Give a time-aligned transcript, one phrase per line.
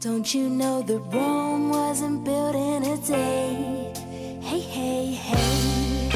[0.00, 3.92] Don't you know that Rome wasn't built in a day?
[4.40, 6.08] Hey, hey, hey.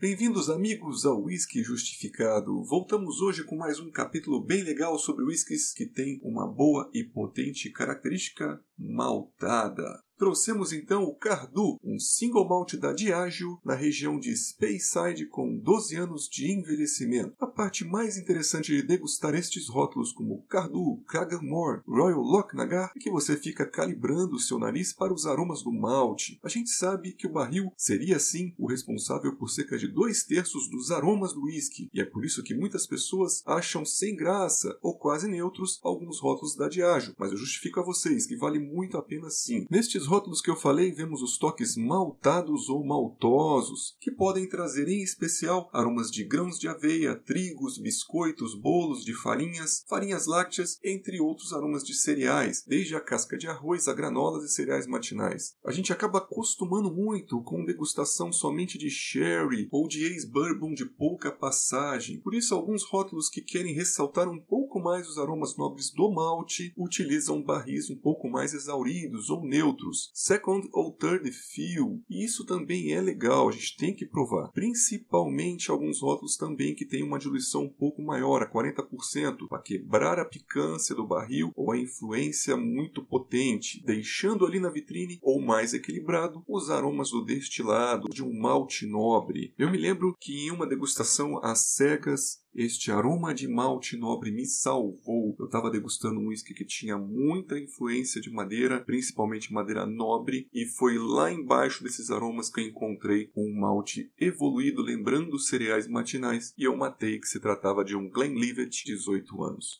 [0.00, 2.64] Bem-vindos, amigos, ao Whisky Justificado.
[2.64, 7.04] Voltamos hoje com mais um capítulo bem legal sobre whiskies que tem uma boa e
[7.04, 10.02] potente característica maltada.
[10.18, 15.94] Trouxemos então o Cardu, um single malt da Diageo na região de Speyside com 12
[15.94, 17.36] anos de envelhecimento.
[17.38, 23.12] A parte mais interessante de degustar estes rótulos como Cardu, Kraganmore, Royal Lochnagar é que
[23.12, 26.40] você fica calibrando o seu nariz para os aromas do malte.
[26.42, 30.68] A gente sabe que o barril seria assim o responsável por cerca de dois terços
[30.68, 34.98] dos aromas do whisky, e é por isso que muitas pessoas acham sem graça ou
[34.98, 39.02] quase neutros alguns rótulos da Diageo, mas eu justifico a vocês que vale muito a
[39.02, 39.66] pena sim.
[39.70, 45.02] Nestes rótulos que eu falei, vemos os toques maltados ou maltosos, que podem trazer em
[45.02, 51.52] especial aromas de grãos de aveia, trigos, biscoitos, bolos de farinhas, farinhas lácteas, entre outros
[51.52, 55.54] aromas de cereais, desde a casca de arroz a granolas e cereais matinais.
[55.64, 61.30] A gente acaba acostumando muito com degustação somente de sherry ou de ex-bourbon de pouca
[61.30, 62.20] passagem.
[62.20, 66.72] Por isso, alguns rótulos que querem ressaltar um pouco mais os aromas nobres do malte
[66.76, 72.02] utilizam barris um pouco mais exauridos ou neutros second ou third fill.
[72.08, 74.50] E isso também é legal, a gente tem que provar.
[74.52, 80.18] Principalmente alguns rótulos também que têm uma diluição um pouco maior, a 40%, para quebrar
[80.18, 85.72] a picância do barril ou a influência muito potente, deixando ali na vitrine ou mais
[85.72, 89.54] equilibrado os aromas do destilado, de um malte nobre.
[89.58, 94.44] Eu me lembro que em uma degustação às cegas este aroma de malte nobre me
[94.44, 95.36] salvou.
[95.38, 100.66] Eu estava degustando um whisky que tinha muita influência de madeira, principalmente madeira nobre, e
[100.66, 106.52] foi lá embaixo desses aromas que eu encontrei um malte evoluído, lembrando os cereais matinais,
[106.58, 109.76] e eu matei que se tratava de um Glenlivet 18 anos.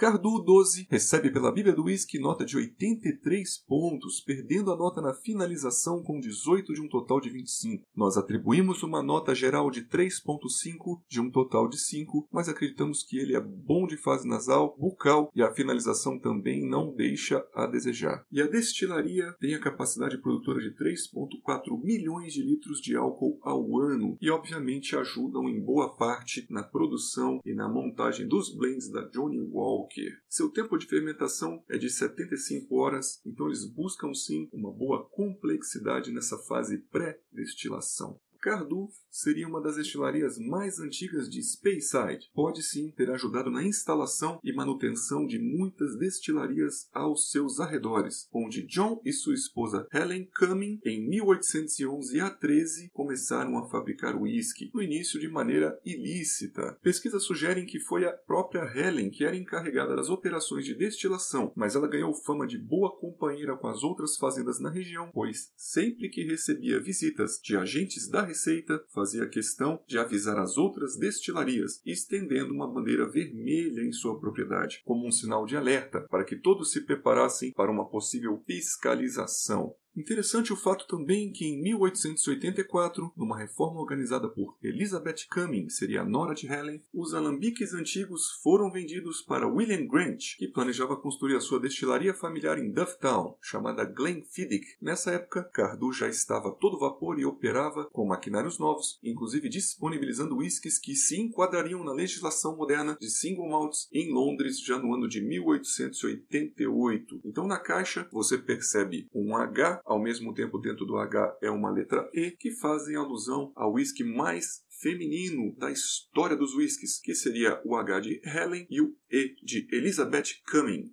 [0.00, 5.12] Cardu 12 recebe pela Bíblia do Whisky nota de 83 pontos, perdendo a nota na
[5.12, 7.84] finalização com 18 de um total de 25.
[7.94, 13.18] Nós atribuímos uma nota geral de 3.5 de um total de 5, mas acreditamos que
[13.18, 18.24] ele é bom de fase nasal, bucal e a finalização também não deixa a desejar.
[18.32, 23.78] E a destilaria tem a capacidade produtora de 3.4 milhões de litros de álcool ao
[23.78, 29.02] ano e obviamente ajudam em boa parte na produção e na montagem dos blends da
[29.02, 29.89] Johnny Walker
[30.28, 36.12] seu tempo de fermentação é de 75 horas, então eles buscam sim uma boa complexidade
[36.12, 38.20] nessa fase pré-destilação.
[38.40, 42.30] Cardu seria uma das destilarias mais antigas de Speyside.
[42.32, 48.66] Pode sim ter ajudado na instalação e manutenção de muitas destilarias aos seus arredores, onde
[48.66, 54.82] John e sua esposa Helen Cumming, em 1811 a 13, começaram a fabricar uísque, no
[54.82, 56.78] início de maneira ilícita.
[56.82, 61.74] Pesquisas sugerem que foi a própria Helen que era encarregada das operações de destilação, mas
[61.74, 66.24] ela ganhou fama de boa companheira com as outras fazendas na região, pois sempre que
[66.24, 72.72] recebia visitas de agentes da Receita fazia questão de avisar as outras destilarias, estendendo uma
[72.72, 77.52] bandeira vermelha em sua propriedade, como um sinal de alerta para que todos se preparassem
[77.52, 79.74] para uma possível fiscalização.
[80.00, 86.06] Interessante o fato também que em 1884, numa reforma organizada por Elizabeth Cumming, seria a
[86.06, 91.40] nora de Helen, os alambiques antigos foram vendidos para William Grant, que planejava construir a
[91.40, 94.78] sua destilaria familiar em Dufftown, chamada Glenfiddich.
[94.80, 100.78] Nessa época, Cardu já estava todo vapor e operava com maquinários novos, inclusive disponibilizando whiskies
[100.78, 105.20] que se enquadrariam na legislação moderna de single malts em Londres já no ano de
[105.20, 107.20] 1888.
[107.22, 111.68] Então na caixa você percebe um H ao mesmo tempo dentro do H é uma
[111.68, 117.60] letra E, que fazem alusão ao whisky mais feminino da história dos whiskies, que seria
[117.64, 120.92] o H de Helen e o E de Elizabeth Cumming.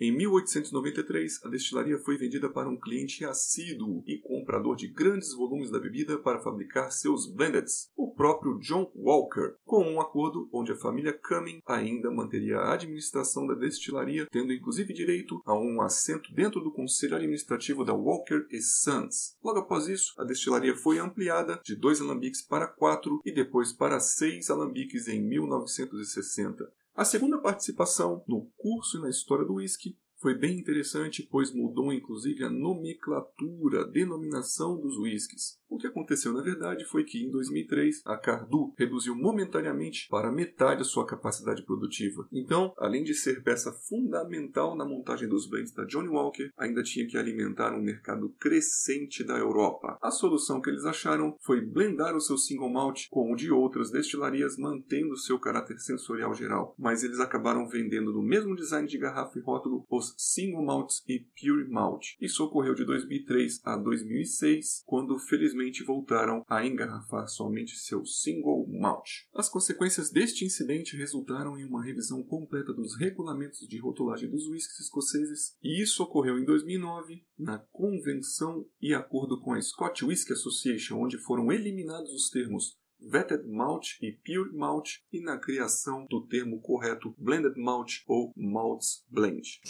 [0.00, 5.72] Em 1893, a destilaria foi vendida para um cliente assíduo e comprador de grandes volumes
[5.72, 10.76] da bebida para fabricar seus blendeds, o próprio John Walker, com um acordo onde a
[10.76, 16.60] família Cumming ainda manteria a administração da destilaria, tendo inclusive direito a um assento dentro
[16.60, 19.36] do conselho administrativo da Walker Sons.
[19.42, 23.98] Logo após isso, a destilaria foi ampliada de dois alambiques para quatro e depois para
[23.98, 26.77] seis alambiques em 1960.
[26.98, 31.92] A segunda participação no curso e na história do whisky foi bem interessante, pois mudou
[31.92, 35.60] inclusive a nomenclatura, a denominação dos whiskies.
[35.68, 40.80] O que aconteceu na verdade foi que em 2003 a Cardu reduziu momentaneamente para metade
[40.80, 42.26] a sua capacidade produtiva.
[42.32, 47.06] Então, além de ser peça fundamental na montagem dos blends da Johnny Walker, ainda tinha
[47.06, 49.98] que alimentar um mercado crescente da Europa.
[50.00, 53.90] A solução que eles acharam foi blendar o seu single malt com o de outras
[53.90, 56.74] destilarias, mantendo seu caráter sensorial geral.
[56.78, 61.20] Mas eles acabaram vendendo no mesmo design de garrafa e rótulo os single malts e
[61.38, 62.14] pure malt.
[62.20, 69.08] Isso ocorreu de 2003 a 2006, quando felizmente voltaram a engarrafar somente seu single malt.
[69.34, 74.80] As consequências deste incidente resultaram em uma revisão completa dos regulamentos de rotulagem dos whiskies
[74.80, 81.00] escoceses, e isso ocorreu em 2009 na convenção e acordo com a Scotch Whisky Association,
[81.00, 86.60] onde foram eliminados os termos Vetted Malt e Pure Malt e na criação do termo
[86.60, 89.60] correto Blended Malt ou Malts Blend.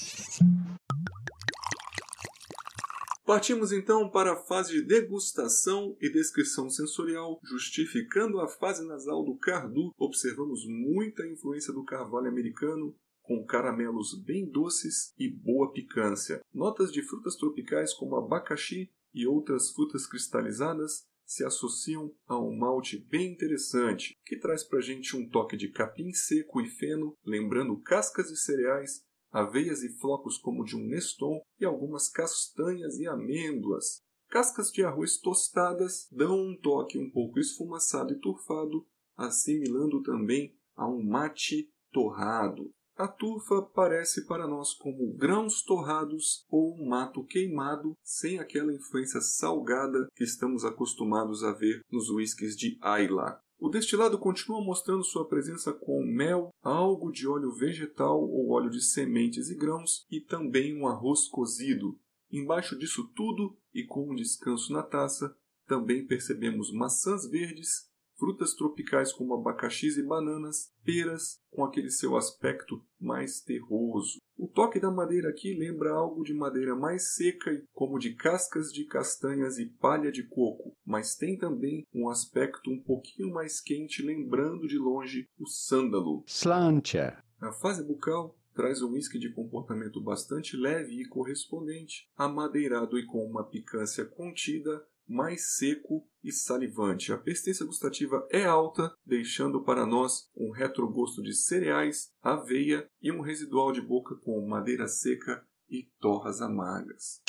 [3.29, 9.37] Partimos então para a fase de degustação e descrição sensorial, justificando a fase nasal do
[9.37, 9.93] Cardu.
[9.99, 16.41] Observamos muita influência do carvalho americano, com caramelos bem doces e boa picância.
[16.55, 22.97] Notas de frutas tropicais como abacaxi e outras frutas cristalizadas se associam a um malte
[22.97, 28.29] bem interessante, que traz para gente um toque de capim seco e feno, lembrando cascas
[28.29, 34.01] de cereais aveias e flocos como de um neston e algumas castanhas e amêndoas.
[34.29, 38.87] Cascas de arroz tostadas dão um toque um pouco esfumaçado e turfado,
[39.17, 42.71] assimilando também a um mate torrado.
[42.99, 49.21] A turfa parece para nós como grãos torrados ou um mato queimado, sem aquela influência
[49.21, 53.41] salgada que estamos acostumados a ver nos whiskies de Ayla.
[53.61, 58.81] O destilado continua mostrando sua presença com mel, algo de óleo vegetal ou óleo de
[58.81, 61.99] sementes e grãos e também um arroz cozido.
[62.31, 69.13] Embaixo disso tudo e com um descanso na taça, também percebemos maçãs verdes, frutas tropicais
[69.13, 74.19] como abacaxis e bananas, peras com aquele seu aspecto mais terroso.
[74.37, 78.85] O toque da madeira aqui lembra algo de madeira mais seca, como de cascas de
[78.85, 84.69] castanhas e palha de coco, mas tem também um aspecto um pouquinho mais quente, lembrando
[84.69, 86.23] de longe o sândalo.
[86.27, 87.23] Slantia.
[87.41, 93.25] A fase bucal traz um whisky de comportamento bastante leve e correspondente, amadeirado e com
[93.25, 97.13] uma picância contida, mais seco e salivante.
[97.13, 103.21] A persistência gustativa é alta, deixando para nós um retrogosto de cereais, aveia e um
[103.21, 107.23] residual de boca com madeira seca e torras amargas.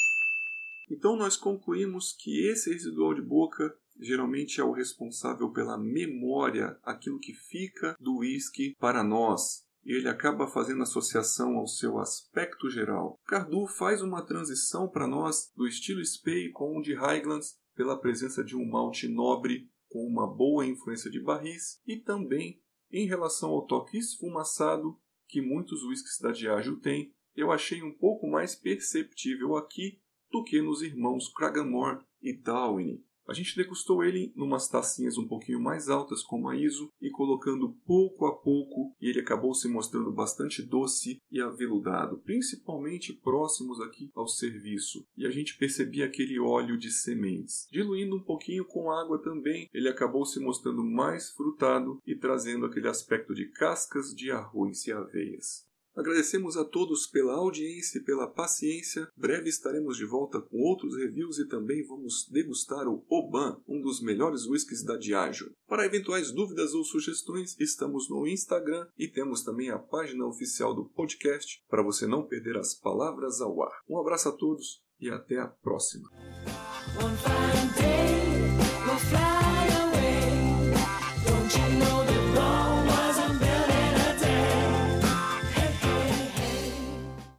[0.91, 7.19] Então nós concluímos que esse residual de boca geralmente é o responsável pela memória, aquilo
[7.19, 9.63] que fica do whisky para nós.
[9.83, 13.19] Ele acaba fazendo associação ao seu aspecto geral.
[13.25, 18.43] Cardu faz uma transição para nós do estilo Spey com o de Highlands pela presença
[18.43, 22.61] de um malte nobre com uma boa influência de barris e também
[22.91, 24.99] em relação ao toque esfumaçado
[25.29, 30.61] que muitos whiskies da Diageo têm, eu achei um pouco mais perceptível aqui do que
[30.61, 33.01] nos irmãos Cragganmore e Darwin.
[33.29, 37.77] A gente degustou ele numas tacinhas um pouquinho mais altas, como a ISO, e colocando
[37.85, 44.09] pouco a pouco, e ele acabou se mostrando bastante doce e aveludado, principalmente próximos aqui
[44.15, 45.05] ao serviço.
[45.15, 47.67] E a gente percebia aquele óleo de sementes.
[47.71, 52.87] Diluindo um pouquinho com água também, ele acabou se mostrando mais frutado e trazendo aquele
[52.87, 55.68] aspecto de cascas de arroz e aveias.
[55.99, 59.09] Agradecemos a todos pela audiência e pela paciência.
[59.17, 64.01] Breve estaremos de volta com outros reviews e também vamos degustar o Oban, um dos
[64.01, 65.51] melhores whiskies da Diageo.
[65.67, 70.85] Para eventuais dúvidas ou sugestões, estamos no Instagram e temos também a página oficial do
[70.85, 73.81] podcast para você não perder as palavras ao ar.
[73.89, 76.09] Um abraço a todos e até a próxima.